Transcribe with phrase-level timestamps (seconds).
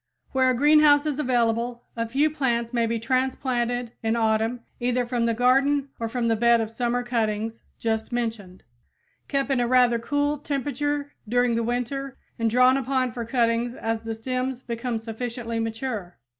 [0.31, 5.27] Where a greenhouse is available, a few plants may be transplanted in autumn either from
[5.27, 8.63] the garden or from the bed of summer cuttings just mentioned,
[9.27, 13.99] kept in a rather cool temperature during the winter and drawn upon for cuttings as
[13.99, 16.17] the stems become sufficiently mature.